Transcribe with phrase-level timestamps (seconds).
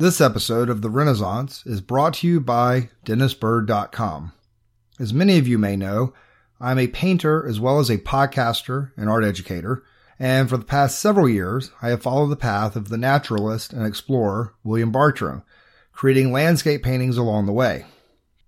[0.00, 4.32] This episode of The Renaissance is brought to you by DenisByrd.com.
[4.98, 6.14] As many of you may know,
[6.58, 9.84] I'm a painter as well as a podcaster and art educator,
[10.18, 13.86] and for the past several years, I have followed the path of the naturalist and
[13.86, 15.42] explorer William Bartram,
[15.92, 17.84] creating landscape paintings along the way.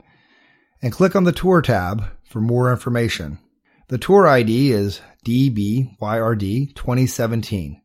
[0.83, 3.39] and click on the tour tab for more information.
[3.89, 7.83] The tour ID is DBYRD 2017.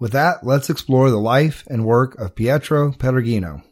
[0.00, 3.62] With that, let's explore the life and work of Pietro Perugino.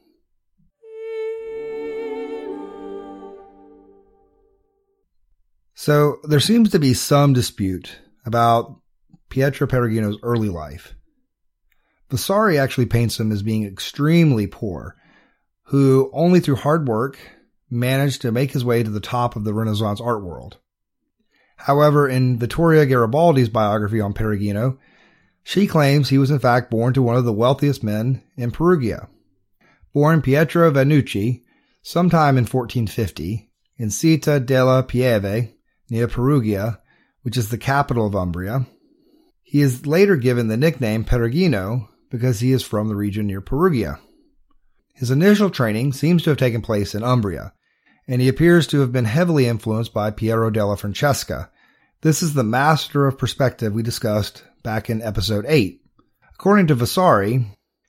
[5.82, 8.81] So there seems to be some dispute about
[9.31, 10.94] Pietro Perugino's early life.
[12.09, 14.94] Vasari actually paints him as being extremely poor,
[15.65, 17.19] who only through hard work
[17.69, 20.59] managed to make his way to the top of the Renaissance art world.
[21.56, 24.78] However, in Vittoria Garibaldi's biography on Perugino,
[25.42, 29.09] she claims he was in fact born to one of the wealthiest men in Perugia.
[29.92, 31.42] Born Pietro Vannucci
[31.82, 35.56] sometime in 1450 in Città della Pieve,
[35.92, 36.80] near Perugia,
[37.20, 38.66] which is the capital of Umbria.
[39.42, 44.00] He is later given the nickname Perugino because he is from the region near Perugia.
[44.94, 47.53] His initial training seems to have taken place in Umbria,
[48.08, 51.50] and he appears to have been heavily influenced by Piero della Francesca.
[52.00, 55.78] This is the master of perspective we discussed back in episode 8.
[56.34, 57.44] According to Vasari,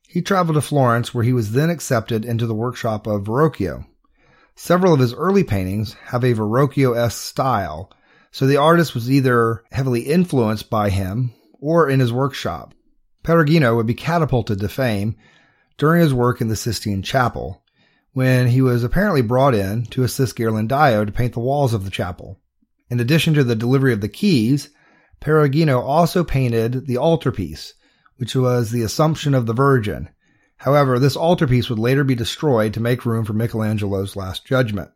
[0.09, 3.85] he traveled to Florence where he was then accepted into the workshop of Verrocchio.
[4.55, 7.91] Several of his early paintings have a Verrocchio-esque style,
[8.31, 12.73] so the artist was either heavily influenced by him or in his workshop.
[13.23, 15.15] Perugino would be catapulted to fame
[15.77, 17.63] during his work in the Sistine Chapel,
[18.11, 21.91] when he was apparently brought in to assist Ghirlandaio to paint the walls of the
[21.91, 22.39] chapel.
[22.89, 24.69] In addition to the delivery of the keys,
[25.19, 27.73] Perugino also painted the altarpiece,
[28.17, 30.09] which was the Assumption of the Virgin,
[30.63, 34.91] However, this altarpiece would later be destroyed to make room for Michelangelo's Last Judgment.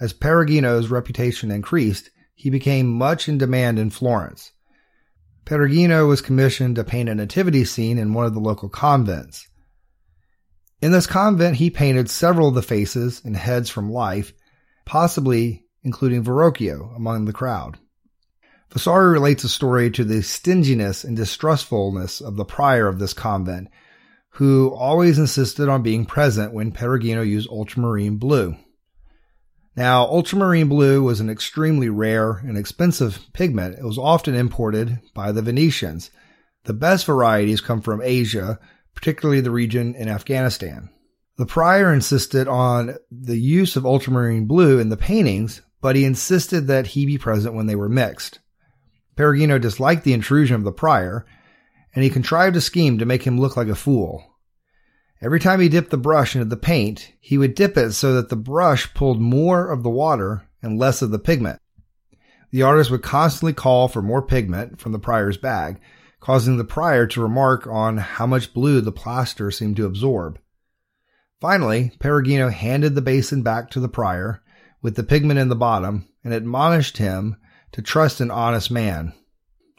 [0.00, 4.52] As Perugino's reputation increased, he became much in demand in Florence.
[5.44, 9.48] Perugino was commissioned to paint a nativity scene in one of the local convents.
[10.80, 14.32] In this convent, he painted several of the faces and heads from life,
[14.84, 17.80] possibly including Verrocchio among the crowd.
[18.72, 23.68] Vasari relates a story to the stinginess and distrustfulness of the prior of this convent,
[24.30, 28.56] who always insisted on being present when Perugino used ultramarine blue.
[29.76, 33.78] Now, ultramarine blue was an extremely rare and expensive pigment.
[33.78, 36.10] It was often imported by the Venetians.
[36.64, 38.58] The best varieties come from Asia,
[38.94, 40.88] particularly the region in Afghanistan.
[41.36, 46.68] The prior insisted on the use of ultramarine blue in the paintings, but he insisted
[46.68, 48.38] that he be present when they were mixed.
[49.16, 51.26] Perugino disliked the intrusion of the prior,
[51.94, 54.24] and he contrived a scheme to make him look like a fool.
[55.20, 58.28] Every time he dipped the brush into the paint, he would dip it so that
[58.28, 61.60] the brush pulled more of the water and less of the pigment.
[62.50, 65.78] The artist would constantly call for more pigment from the prior's bag,
[66.20, 70.38] causing the prior to remark on how much blue the plaster seemed to absorb.
[71.40, 74.42] Finally, Perugino handed the basin back to the prior
[74.80, 77.36] with the pigment in the bottom and admonished him
[77.72, 79.12] to trust an honest man.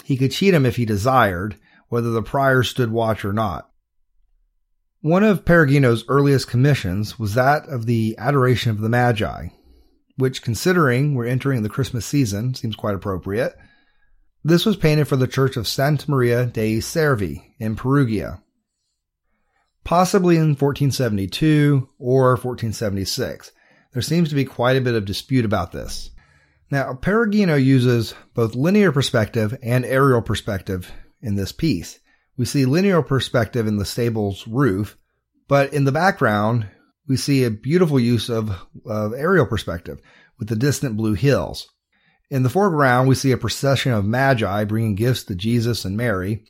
[0.03, 1.57] He could cheat him if he desired,
[1.89, 3.69] whether the prior stood watch or not.
[5.01, 9.47] One of Perugino's earliest commissions was that of the Adoration of the Magi,
[10.17, 13.53] which, considering we're entering the Christmas season, seems quite appropriate.
[14.43, 18.41] This was painted for the Church of Santa Maria dei Servi in Perugia,
[19.83, 23.51] possibly in 1472 or 1476.
[23.91, 26.11] There seems to be quite a bit of dispute about this.
[26.73, 30.91] Now, Perugino uses both linear perspective and aerial perspective
[31.21, 31.99] in this piece.
[32.35, 34.97] We see linear perspective in the stable's roof,
[35.47, 36.67] but in the background,
[37.07, 38.49] we see a beautiful use of,
[38.87, 39.99] of aerial perspective
[40.39, 41.67] with the distant blue hills.
[42.31, 46.43] In the foreground, we see a procession of magi bringing gifts to Jesus and Mary,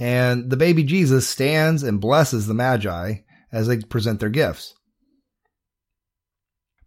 [0.00, 3.18] and the baby Jesus stands and blesses the magi
[3.52, 4.74] as they present their gifts.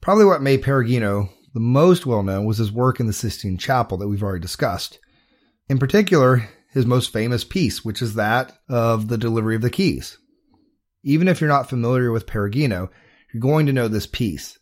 [0.02, 3.98] Probably what made Perugino the most well known was his work in the Sistine Chapel
[3.98, 5.00] that we've already discussed.
[5.70, 10.18] In particular, his most famous piece, which is that of the delivery of the keys.
[11.02, 12.90] Even if you're not familiar with Perugino,
[13.34, 14.60] you're going to know this piece.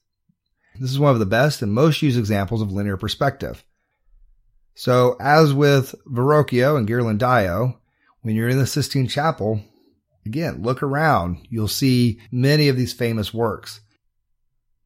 [0.79, 3.65] This is one of the best and most used examples of linear perspective.
[4.75, 7.75] So, as with Verrocchio and Ghirlandaio,
[8.21, 9.63] when you're in the Sistine Chapel,
[10.27, 11.47] again, look around.
[11.49, 13.81] You'll see many of these famous works.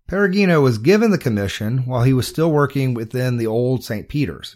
[0.08, 4.08] Perugino was given the commission while he was still working within the old St.
[4.08, 4.56] Peter's.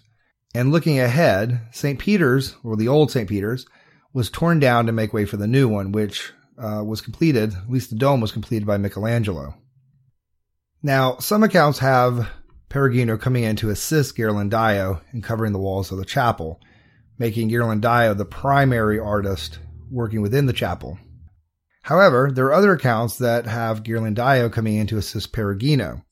[0.55, 1.99] And looking ahead, St.
[1.99, 3.27] Peter's, or the old St.
[3.27, 3.65] Peter's,
[4.13, 7.69] was torn down to make way for the new one, which uh, was completed, at
[7.69, 9.55] least the dome was completed by Michelangelo.
[10.83, 12.29] Now, some accounts have
[12.69, 16.59] Perugino coming in to assist Ghirlandaio in covering the walls of the chapel,
[17.17, 19.59] making Ghirlandaio the primary artist
[19.89, 20.97] working within the chapel.
[21.83, 26.03] However, there are other accounts that have Ghirlandaio coming in to assist Perugino.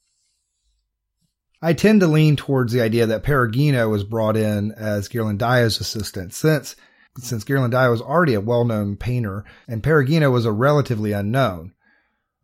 [1.62, 6.34] I tend to lean towards the idea that Perugino was brought in as Ghirlandaio's assistant
[6.34, 6.76] since
[7.18, 11.74] since Ghirlandaio was already a well-known painter and Perugino was a relatively unknown.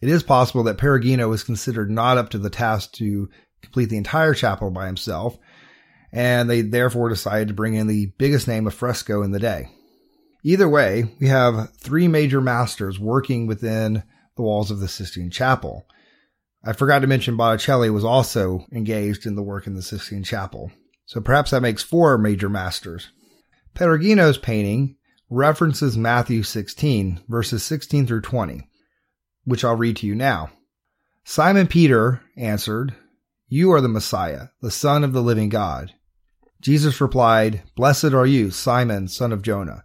[0.02, 3.30] It is possible that Perugino was considered not up to the task to
[3.62, 5.38] complete the entire chapel by himself,
[6.12, 9.70] and they therefore decided to bring in the biggest name of fresco in the day.
[10.46, 14.04] Either way, we have three major masters working within
[14.36, 15.88] the walls of the Sistine Chapel.
[16.64, 20.72] I forgot to mention Botticelli was also engaged in the work in the Sistine Chapel.
[21.08, 23.10] So perhaps that makes four major masters.
[23.74, 24.98] Perugino's painting
[25.32, 28.70] references Matthew 16, verses 16 through 20,
[29.46, 30.52] which I'll read to you now.
[31.24, 32.94] Simon Peter answered,
[33.48, 35.92] You are the Messiah, the Son of the living God.
[36.62, 39.85] Jesus replied, Blessed are you, Simon, son of Jonah,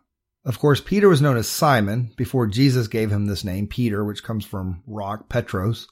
[0.43, 4.23] Of course, Peter was known as Simon before Jesus gave him this name, Peter, which
[4.23, 5.87] comes from rock, Petros.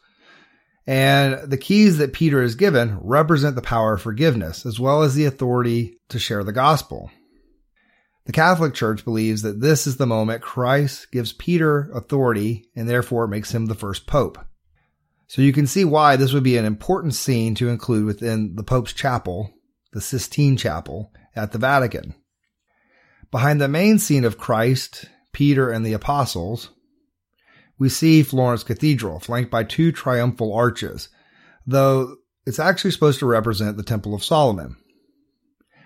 [0.88, 5.14] And the keys that Peter is given represent the power of forgiveness, as well as
[5.14, 7.12] the authority to share the gospel.
[8.26, 13.28] The Catholic Church believes that this is the moment Christ gives Peter authority and therefore
[13.28, 14.40] makes him the first pope.
[15.28, 18.64] So you can see why this would be an important scene to include within the
[18.64, 19.54] Pope's chapel,
[19.94, 22.16] the Sistine Chapel, at the Vatican.
[23.32, 26.72] Behind the main scene of Christ, Peter, and the apostles,
[27.78, 31.10] we see Florence Cathedral flanked by two triumphal arches,
[31.66, 34.76] though it's actually supposed to represent the Temple of Solomon.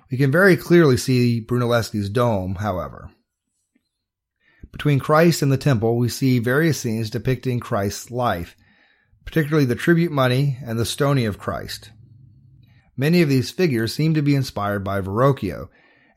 [0.09, 3.11] We can very clearly see Brunelleschi's dome, however.
[4.71, 8.55] Between Christ and the temple, we see various scenes depicting Christ's life,
[9.25, 11.91] particularly the tribute money and the stoning of Christ.
[12.97, 15.69] Many of these figures seem to be inspired by Verrocchio,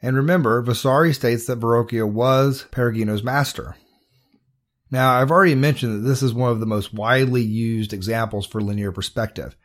[0.07, 3.75] and remember, Vasari states that Verrocchio was Perugino's master.
[4.89, 8.61] Now, I've already mentioned that this is one of the most widely used examples for
[8.61, 9.57] linear perspective.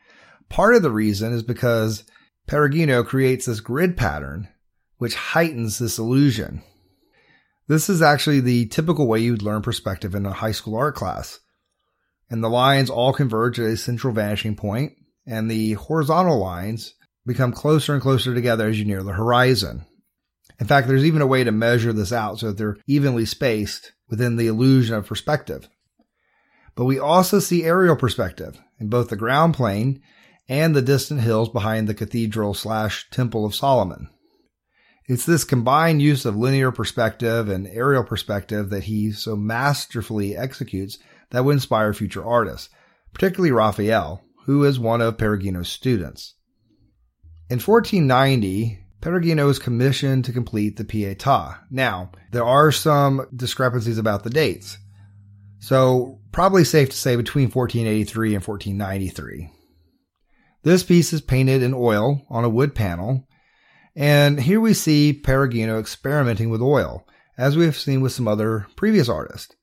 [0.49, 2.05] Part of the reason is because
[2.47, 4.47] Perugino creates this grid pattern,
[4.97, 6.63] which heightens this illusion.
[7.67, 11.39] This is actually the typical way you'd learn perspective in a high school art class.
[12.31, 14.93] And the lines all converge at a central vanishing point,
[15.27, 16.95] and the horizontal lines
[17.27, 19.85] become closer and closer together as you near the horizon.
[20.61, 23.93] In fact, there's even a way to measure this out so that they're evenly spaced
[24.11, 25.67] within the illusion of perspective.
[26.75, 30.03] But we also see aerial perspective in both the ground plane
[30.47, 34.09] and the distant hills behind the cathedral slash temple of Solomon.
[35.07, 40.99] It's this combined use of linear perspective and aerial perspective that he so masterfully executes
[41.31, 42.69] that would inspire future artists,
[43.13, 46.35] particularly Raphael, who is one of Perugino's students.
[47.49, 51.57] In 1490, Perugino was commissioned to complete the Pietà.
[51.71, 54.77] Now, there are some discrepancies about the dates.
[55.59, 59.49] So, probably safe to say between 1483 and 1493.
[60.63, 63.27] This piece is painted in oil on a wood panel,
[63.95, 67.05] and here we see Perugino experimenting with oil,
[67.37, 69.55] as we have seen with some other previous artists.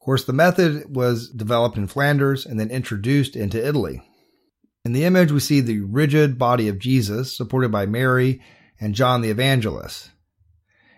[0.00, 4.02] Of course, the method was developed in Flanders and then introduced into Italy.
[4.84, 8.40] In the image, we see the rigid body of Jesus supported by Mary
[8.80, 10.10] and John the Evangelist.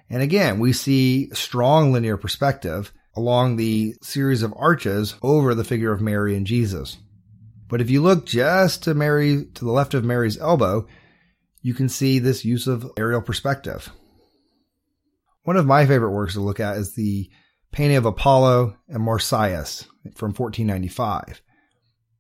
[0.09, 5.93] And again, we see strong linear perspective along the series of arches over the figure
[5.93, 6.99] of Mary and Jesus.
[7.69, 10.87] But if you look just to Mary, to the left of Mary's elbow,
[11.63, 13.91] you can see this use of aerial perspective.
[15.45, 17.31] One of my favorite works to look at is the
[17.73, 21.41] painting of Apollo and Marsyas from 1495.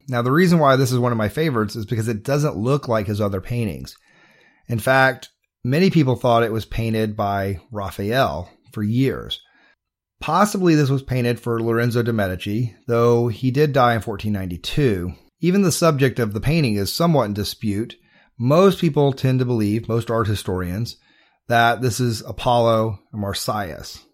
[0.08, 2.88] Now, the reason why this is one of my favorites is because it doesn't look
[2.88, 3.96] like his other paintings.
[4.68, 5.30] In fact,
[5.64, 9.40] many people thought it was painted by Raphael for years.
[10.20, 15.12] Possibly this was painted for Lorenzo de' Medici, though he did die in 1492.
[15.40, 17.96] Even the subject of the painting is somewhat in dispute.
[18.38, 20.96] Most people tend to believe, most art historians,
[21.48, 24.04] that this is Apollo and Marsyas.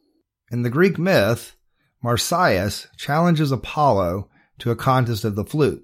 [0.50, 1.56] In the Greek myth,
[2.02, 5.82] Marsyas challenges Apollo to a contest of the flute.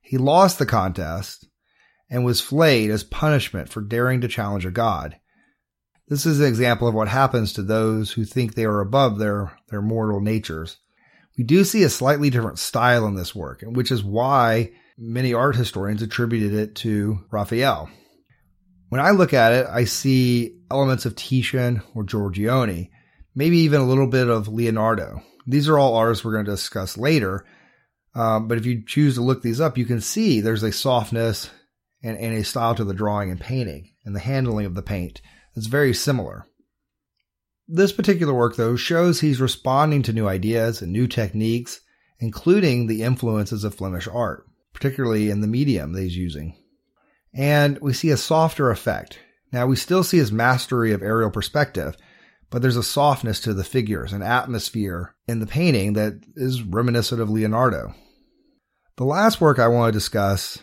[0.00, 1.48] He lost the contest
[2.12, 5.16] and was flayed as punishment for daring to challenge a god.
[6.08, 9.56] This is an example of what happens to those who think they are above their,
[9.70, 10.76] their mortal natures.
[11.38, 15.56] We do see a slightly different style in this work, which is why many art
[15.56, 17.88] historians attributed it to Raphael.
[18.90, 22.90] When I look at it, I see elements of Titian or Giorgione,
[23.34, 25.22] maybe even a little bit of Leonardo.
[25.46, 27.46] These are all artists we're going to discuss later.
[28.14, 31.48] Um, but if you choose to look these up, you can see there's a softness
[32.02, 35.20] and, and a style to the drawing and painting and the handling of the paint
[35.54, 36.46] that's very similar.
[37.68, 41.80] This particular work, though, shows he's responding to new ideas and new techniques,
[42.18, 46.56] including the influences of Flemish art, particularly in the medium that he's using.
[47.34, 49.18] And we see a softer effect.
[49.52, 51.96] Now, we still see his mastery of aerial perspective,
[52.50, 57.20] but there's a softness to the figures, an atmosphere in the painting that is reminiscent
[57.20, 57.94] of Leonardo.
[58.96, 60.58] The last work I want to discuss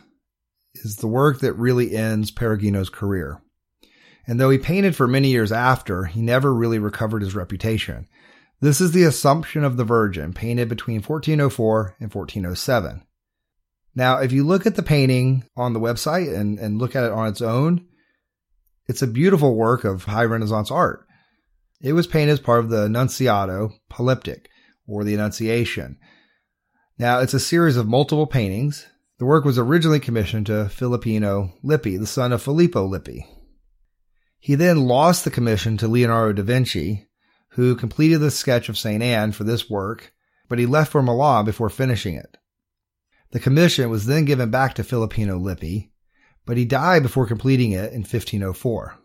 [0.83, 3.41] is the work that really ends Perugino's career.
[4.27, 8.07] And though he painted for many years after, he never really recovered his reputation.
[8.61, 13.03] This is the Assumption of the Virgin, painted between 1404 and 1407.
[13.95, 17.11] Now, if you look at the painting on the website and, and look at it
[17.11, 17.87] on its own,
[18.87, 21.05] it's a beautiful work of high Renaissance art.
[21.81, 24.47] It was painted as part of the Annunziata Polyptych,
[24.87, 25.97] or the Annunciation.
[26.97, 28.85] Now, it's a series of multiple paintings.
[29.19, 33.25] The work was originally commissioned to Filippino Lippi, the son of Filippo Lippi.
[34.39, 37.09] He then lost the commission to Leonardo da Vinci,
[37.49, 39.03] who completed the sketch of St.
[39.03, 40.13] Anne for this work,
[40.47, 42.37] but he left for Milan before finishing it.
[43.31, 45.91] The commission was then given back to Filippino Lippi,
[46.45, 48.95] but he died before completing it in 1504.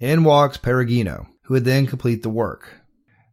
[0.00, 2.74] In walks Perugino, who would then complete the work.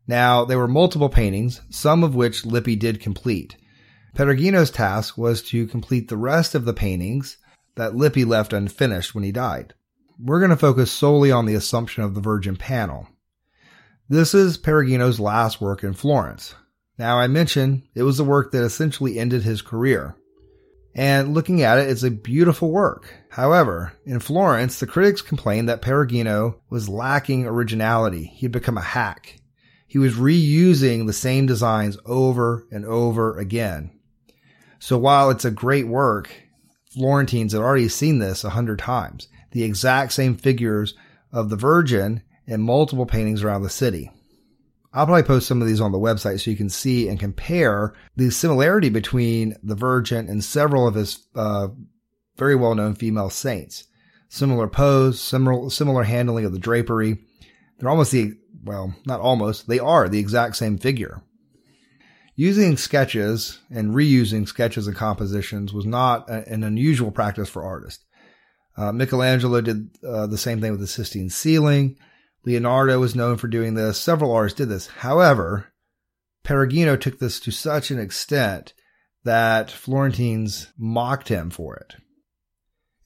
[0.07, 3.57] Now, there were multiple paintings, some of which Lippi did complete.
[4.15, 7.36] Perugino's task was to complete the rest of the paintings
[7.75, 9.74] that Lippi left unfinished when he died.
[10.17, 13.10] We're going to focus solely on the Assumption of the Virgin panel.
[14.07, 16.55] This is Perugino's last work in Florence.
[16.98, 20.15] Now, I mentioned it was the work that essentially ended his career.
[20.95, 23.13] And looking at it, it's a beautiful work.
[23.29, 28.24] However, in Florence, the critics complained that Perugino was lacking originality.
[28.24, 29.41] He'd become a hack.
[29.88, 33.91] He was reusing the same designs over and over again.
[34.85, 36.29] So while it's a great work,
[36.93, 39.27] Florentines had already seen this a hundred times.
[39.49, 40.93] The exact same figures
[41.33, 44.11] of the Virgin in multiple paintings around the city.
[44.93, 47.95] I'll probably post some of these on the website so you can see and compare
[48.15, 51.69] the similarity between the Virgin and several of his uh,
[52.37, 53.85] very well known female saints.
[54.29, 57.17] Similar pose, similar, similar handling of the drapery.
[57.79, 61.23] They're almost the, well, not almost, they are the exact same figure.
[62.35, 68.03] Using sketches and reusing sketches and compositions was not a, an unusual practice for artists.
[68.77, 71.97] Uh, Michelangelo did uh, the same thing with the Sistine ceiling.
[72.43, 73.97] Leonardo was known for doing this.
[73.97, 74.87] Several artists did this.
[74.87, 75.67] However,
[76.43, 78.73] Perugino took this to such an extent
[79.23, 81.95] that Florentines mocked him for it.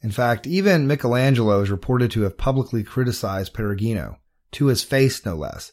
[0.01, 4.17] In fact, even Michelangelo is reported to have publicly criticized Perugino,
[4.53, 5.71] to his face no less,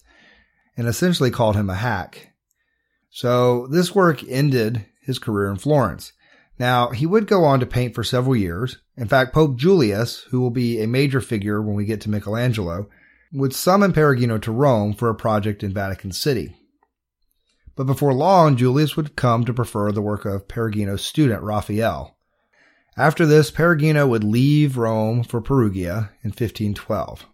[0.76, 2.32] and essentially called him a hack.
[3.10, 6.12] So this work ended his career in Florence.
[6.58, 8.78] Now, he would go on to paint for several years.
[8.96, 12.88] In fact, Pope Julius, who will be a major figure when we get to Michelangelo,
[13.32, 16.54] would summon Perugino to Rome for a project in Vatican City.
[17.75, 22.16] But before long, Julius would come to prefer the work of Perugino's student, Raphael.
[22.96, 27.26] After this, Perugino would leave Rome for Perugia in 1512.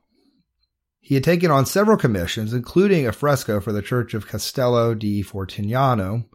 [1.04, 5.24] He had taken on several commissions, including a fresco for the church of Castello di
[5.24, 6.26] Fortignano,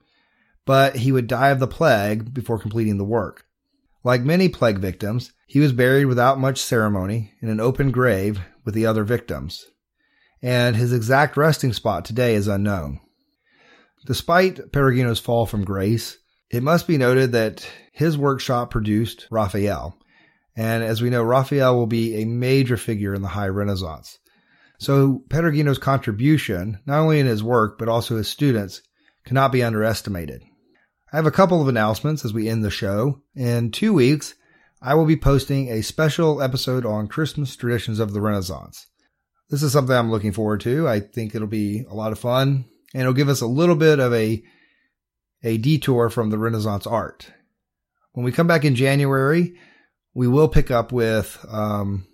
[0.66, 3.46] but he would die of the plague before completing the work.
[4.04, 8.76] Like many plague victims, he was buried without much ceremony in an open grave with
[8.76, 9.66] the other victims,
[10.42, 13.00] and his exact resting spot today is unknown.
[14.06, 16.18] Despite Perugino's fall from grace,
[16.50, 19.98] it must be noted that his workshop produced Raphael.
[20.58, 24.20] And as we know, Raphael will be a major figure in the High Renaissance.
[24.78, 28.82] So Perugino's contribution, not only in his work, but also his students,
[29.26, 30.42] cannot be underestimated.
[31.12, 33.22] I have a couple of announcements as we end the show.
[33.36, 34.36] In two weeks,
[34.82, 38.86] I will be posting a special episode on Christmas traditions of the Renaissance.
[39.50, 40.88] This is something I'm looking forward to.
[40.88, 44.00] I think it'll be a lot of fun and it'll give us a little bit
[44.00, 44.44] of a
[45.44, 47.32] a detour from the Renaissance art.
[48.14, 49.56] When we come back in January,
[50.14, 52.08] we will pick up with um,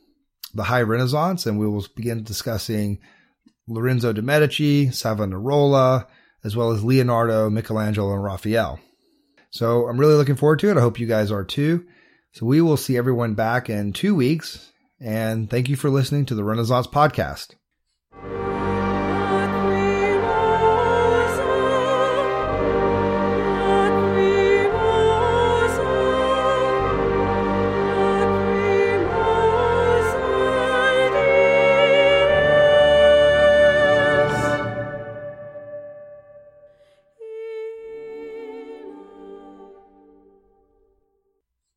[0.53, 2.99] the High Renaissance, and we will begin discussing
[3.67, 6.07] Lorenzo de' Medici, Savonarola,
[6.43, 8.79] as well as Leonardo, Michelangelo, and Raphael.
[9.49, 10.77] So I'm really looking forward to it.
[10.77, 11.85] I hope you guys are too.
[12.31, 14.71] So we will see everyone back in two weeks.
[14.99, 17.55] And thank you for listening to the Renaissance Podcast.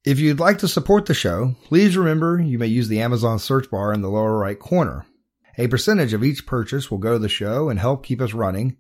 [0.07, 3.69] If you'd like to support the show, please remember you may use the Amazon search
[3.73, 5.05] bar in the lower right corner.
[5.59, 8.77] A percentage of each purchase will go to the show and help keep us running.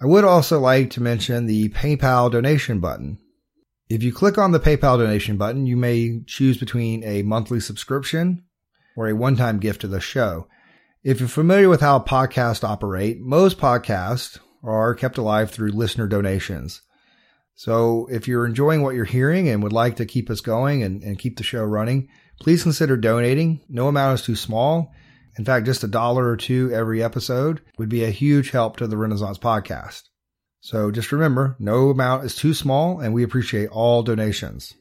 [0.00, 3.18] I would also like to mention the PayPal donation button.
[3.88, 8.42] If you click on the PayPal donation button, you may choose between a monthly subscription
[8.96, 10.48] or a one time gift to the show.
[11.04, 16.82] If you're familiar with how podcasts operate, most podcasts are kept alive through listener donations.
[17.58, 21.02] So if you're enjoying what you're hearing and would like to keep us going and,
[21.02, 22.08] and keep the show running,
[22.40, 23.62] please consider donating.
[23.68, 24.92] No amount is too small.
[25.36, 28.86] In fact, just a dollar or two every episode would be a huge help to
[28.86, 30.04] the Renaissance podcast.
[30.60, 34.74] So just remember, no amount is too small and we appreciate all donations.